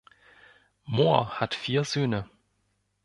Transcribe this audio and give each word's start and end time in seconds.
Mohr 0.85 1.39
hat 1.39 1.53
vier 1.53 1.83
Söhne. 1.83 2.27